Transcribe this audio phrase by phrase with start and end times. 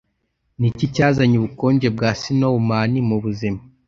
[0.59, 3.59] Niki cyazanye Ubukonje bwa Snowman mubuzima